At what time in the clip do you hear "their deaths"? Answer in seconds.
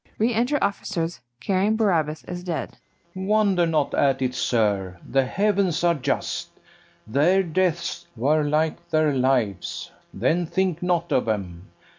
7.05-8.07